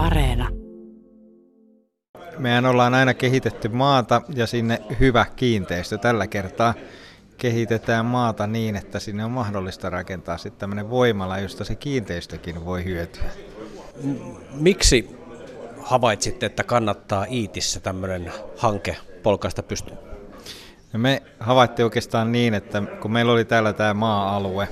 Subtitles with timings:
[0.00, 0.48] Areena.
[2.38, 5.98] Mehän ollaan aina kehitetty maata ja sinne hyvä kiinteistö.
[5.98, 6.74] Tällä kertaa
[7.36, 12.84] kehitetään maata niin, että sinne on mahdollista rakentaa sitten tämmöinen voimala, josta se kiinteistökin voi
[12.84, 13.24] hyötyä.
[14.54, 15.16] Miksi
[15.82, 19.98] havaitsitte, että kannattaa Iitissä tämmöinen hanke polkaista pystyyn?
[20.92, 24.68] No me havaittiin oikeastaan niin, että kun meillä oli täällä tämä maa-alue,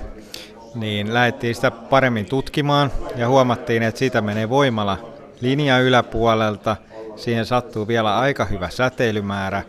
[0.74, 6.76] niin lähdettiin sitä paremmin tutkimaan ja huomattiin, että siitä menee voimala linja yläpuolelta.
[7.16, 9.62] Siihen sattuu vielä aika hyvä säteilymäärä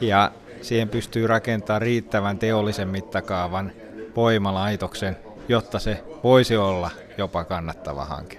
[0.00, 3.72] ja siihen pystyy rakentamaan riittävän teollisen mittakaavan
[4.16, 5.16] voimalaitoksen,
[5.48, 8.38] jotta se voisi olla jopa kannattava hanke.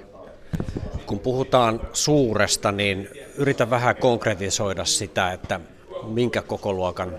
[1.05, 5.59] Kun puhutaan suuresta, niin yritä vähän konkretisoida sitä, että
[6.07, 7.13] minkä kokoluokan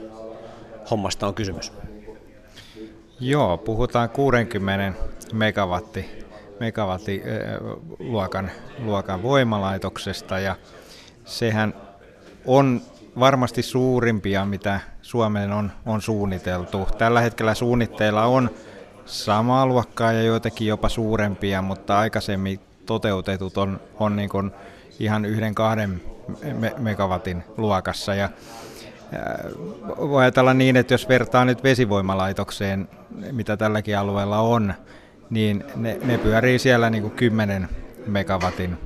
[0.90, 1.72] hommasta on kysymys.
[3.20, 5.00] Joo, puhutaan 60
[5.32, 6.19] megawatti,
[6.60, 7.22] megawatti
[7.98, 10.56] luokan, luokan voimalaitoksesta ja
[11.24, 11.74] sehän
[12.46, 12.80] on
[13.18, 16.88] varmasti suurimpia, mitä Suomeen on, on suunniteltu.
[16.98, 18.50] Tällä hetkellä suunnitteilla on
[19.04, 24.50] samaa luokkaa ja joitakin jopa suurempia, mutta aikaisemmin toteutetut on, on niin kuin
[24.98, 26.02] ihan yhden kahden
[26.54, 28.14] me- megawatin luokassa.
[28.14, 28.28] Ja,
[29.98, 32.88] voi ajatella niin, että jos vertaa nyt vesivoimalaitokseen,
[33.32, 34.74] mitä tälläkin alueella on,
[35.30, 37.68] niin ne, ne pyörii siellä niin kuin 10
[38.06, 38.78] megawatin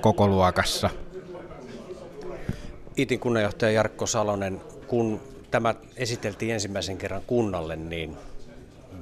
[0.00, 0.90] koko luokassa.
[2.96, 8.16] Itin kunnanjohtaja Jarkko Salonen, kun tämä esiteltiin ensimmäisen kerran kunnalle, niin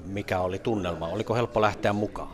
[0.07, 1.09] mikä oli tunnelma?
[1.09, 2.29] Oliko helppo lähteä mukaan?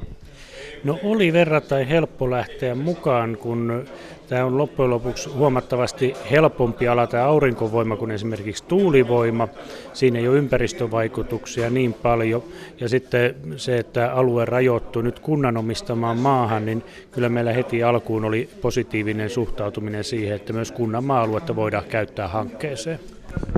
[0.84, 3.88] No oli verrattain helppo lähteä mukaan, kun
[4.32, 9.48] tämä on loppujen lopuksi huomattavasti helpompi ala tämä aurinkovoima kuin esimerkiksi tuulivoima.
[9.92, 12.42] Siinä ei ole ympäristövaikutuksia niin paljon.
[12.80, 18.24] Ja sitten se, että alue rajoittuu nyt kunnan omistamaan maahan, niin kyllä meillä heti alkuun
[18.24, 23.00] oli positiivinen suhtautuminen siihen, että myös kunnan maa-aluetta voidaan käyttää hankkeeseen.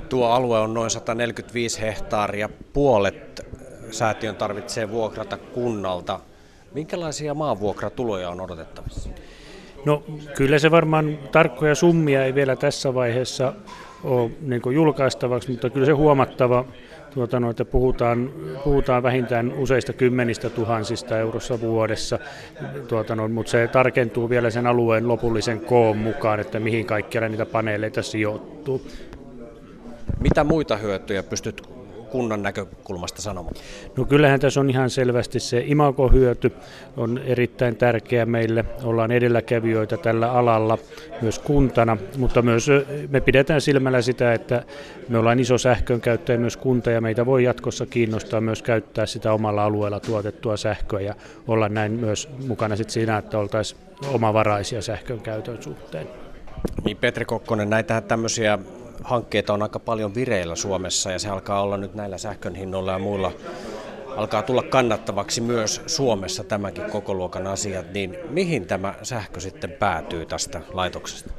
[0.08, 2.48] Tuo alue on noin 145 hehtaaria.
[2.72, 3.46] Puolet
[3.90, 6.20] säätiön tarvitsee vuokrata kunnalta.
[6.72, 9.10] Minkälaisia maanvuokratuloja on odotettavissa?
[9.86, 10.02] No
[10.36, 13.52] kyllä se varmaan tarkkoja summia ei vielä tässä vaiheessa
[14.04, 16.64] ole niin julkaistavaksi, mutta kyllä se huomattava,
[17.14, 18.30] tuota, no, että puhutaan,
[18.64, 22.18] puhutaan vähintään useista kymmenistä tuhansista eurossa vuodessa,
[22.88, 27.46] tuota, no, mutta se tarkentuu vielä sen alueen lopullisen koon mukaan, että mihin kaikkialle niitä
[27.46, 28.82] paneeleita sijoittuu.
[30.20, 31.73] Mitä muita hyötyjä pystyt
[32.14, 33.54] kunnan näkökulmasta sanomaan?
[33.96, 36.52] No kyllähän tässä on ihan selvästi se imagohyöty
[36.96, 38.64] on erittäin tärkeä meille.
[38.84, 40.78] Ollaan edelläkävijöitä tällä alalla
[41.22, 42.70] myös kuntana, mutta myös
[43.08, 44.62] me pidetään silmällä sitä, että
[45.08, 49.32] me ollaan iso sähkön käyttäjä myös kunta ja meitä voi jatkossa kiinnostaa myös käyttää sitä
[49.32, 51.14] omalla alueella tuotettua sähköä ja
[51.48, 53.80] olla näin myös mukana sit siinä, että oltaisiin
[54.12, 56.08] omavaraisia sähkön käytön suhteen.
[56.84, 58.58] Niin Petri Kokkonen, näitä tämmöisiä
[59.04, 62.98] hankkeita on aika paljon vireillä Suomessa ja se alkaa olla nyt näillä sähkön hinnoilla ja
[62.98, 63.32] muilla
[64.16, 70.26] alkaa tulla kannattavaksi myös Suomessa tämäkin koko luokan asiat, niin mihin tämä sähkö sitten päätyy
[70.26, 71.30] tästä laitoksesta?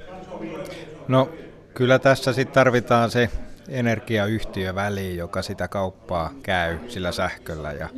[1.08, 1.30] No
[1.74, 3.30] kyllä tässä sitten tarvitaan se
[3.70, 7.90] energiayhtiö väliin, joka sitä kauppaa käy sillä sähköllä ja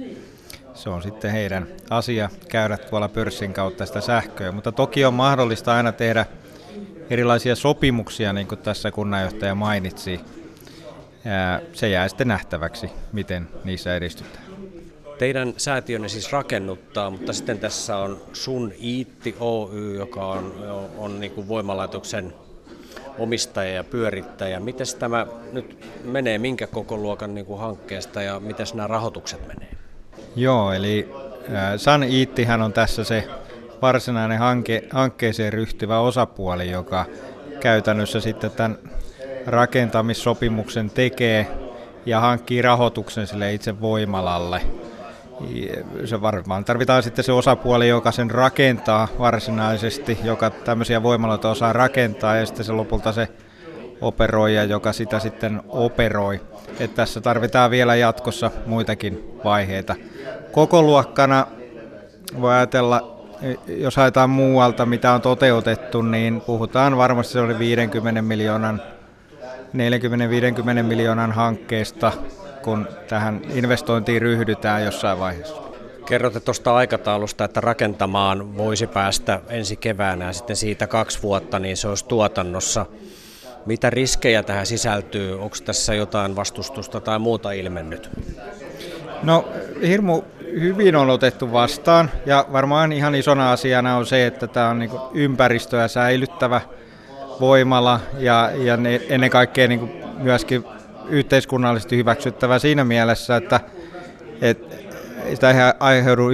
[0.73, 5.73] se on sitten heidän asia käydä tuolla pörssin kautta sitä sähköä, mutta toki on mahdollista
[5.73, 6.25] aina tehdä
[7.09, 10.19] erilaisia sopimuksia, niin kuin tässä kunnanjohtaja mainitsi.
[11.73, 14.43] Se jää sitten nähtäväksi, miten niissä edistytään.
[15.17, 20.53] Teidän säätiönne siis rakennuttaa, mutta sitten tässä on Sun Iitti Oy, joka on,
[20.97, 22.33] on niin kuin voimalaitoksen
[23.19, 24.59] omistaja ja pyörittäjä.
[24.59, 29.71] Miten tämä nyt menee, minkä koko luokan niin kuin hankkeesta ja miten nämä rahoitukset menee?
[30.35, 31.09] Joo, eli
[31.77, 33.27] Sun Iittihän on tässä se
[33.81, 37.05] varsinainen hanke, hankkeeseen ryhtyvä osapuoli, joka
[37.59, 38.77] käytännössä sitten tämän
[39.45, 41.47] rakentamissopimuksen tekee
[42.05, 44.61] ja hankkii rahoituksen sille itse voimalalle.
[46.05, 52.35] Se varmaan tarvitaan sitten se osapuoli, joka sen rakentaa varsinaisesti, joka tämmöisiä voimaloita osaa rakentaa
[52.35, 53.27] ja sitten se lopulta se
[54.01, 56.41] operoija, joka sitä sitten operoi.
[56.79, 59.95] Et tässä tarvitaan vielä jatkossa muitakin vaiheita.
[60.51, 61.47] Koko luokkana
[62.41, 63.16] voi ajatella
[63.67, 68.81] jos haetaan muualta, mitä on toteutettu, niin puhutaan varmasti se oli 50 miljoonan
[70.79, 72.11] 40-50 miljoonan hankkeesta,
[72.61, 75.61] kun tähän investointiin ryhdytään jossain vaiheessa.
[76.05, 81.77] Kerrotte tuosta aikataulusta, että rakentamaan voisi päästä ensi keväänä ja sitten siitä kaksi vuotta, niin
[81.77, 82.85] se olisi tuotannossa.
[83.65, 85.41] Mitä riskejä tähän sisältyy?
[85.41, 88.09] Onko tässä jotain vastustusta tai muuta ilmennyt?
[89.23, 89.45] No
[89.87, 90.21] hirmu
[90.51, 92.11] hyvin on otettu vastaan.
[92.25, 96.61] Ja varmaan ihan isona asiana on se, että tämä on niin ympäristöä säilyttävä
[97.39, 100.63] voimala ja, ja ne, ennen kaikkea niin myöskin
[101.09, 103.59] yhteiskunnallisesti hyväksyttävä siinä mielessä, että,
[104.41, 104.75] että
[105.29, 106.29] sitä ei aiheudu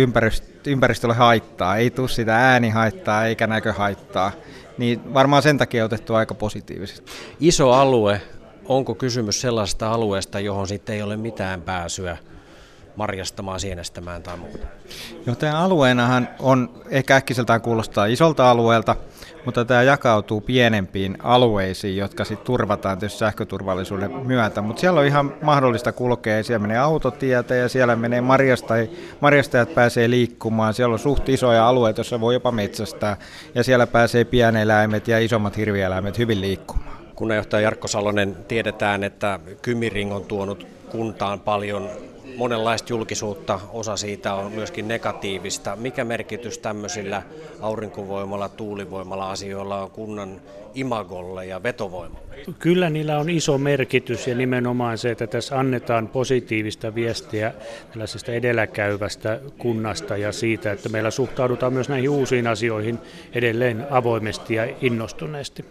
[0.65, 4.31] ympäristölle haittaa, ei tule sitä äänihaittaa eikä näköhaittaa,
[4.77, 7.12] niin varmaan sen takia otettu aika positiivisesti.
[7.39, 8.21] Iso alue,
[8.65, 12.18] onko kysymys sellaisesta alueesta, johon sitten ei ole mitään pääsyä
[12.95, 14.68] marjastamaan, sienestämään tai muuta?
[15.25, 18.95] Joo, tämä alueenahan on, ehkä äkkiseltään kuulostaa isolta alueelta,
[19.45, 24.62] mutta tämä jakautuu pienempiin alueisiin, jotka sitten turvataan tietysti sähköturvallisuuden myötä.
[24.62, 28.90] Mutta siellä on ihan mahdollista kulkea, siellä menee autotietä ja siellä menee marjastajat,
[29.22, 30.74] marjastajat pääsee liikkumaan.
[30.74, 33.18] Siellä on suht isoja alueita, joissa voi jopa metsästää
[33.56, 36.98] ja siellä pääsee pieneläimet ja isommat hirvieläimet hyvin liikkumaan.
[37.16, 41.89] Kunnanjohtaja Jarkko Salonen, tiedetään, että Kymiring on tuonut kuntaan paljon
[42.35, 45.75] monenlaista julkisuutta, osa siitä on myöskin negatiivista.
[45.75, 47.21] Mikä merkitys tämmöisillä
[47.62, 50.41] aurinkovoimalla, tuulivoimalla asioilla on kunnan
[50.74, 52.24] imagolle ja vetovoimalle?
[52.59, 57.53] Kyllä niillä on iso merkitys ja nimenomaan se, että tässä annetaan positiivista viestiä
[57.91, 63.00] tällaisesta edelläkäyvästä kunnasta ja siitä, että meillä suhtaudutaan myös näihin uusiin asioihin
[63.33, 65.65] edelleen avoimesti ja innostuneesti.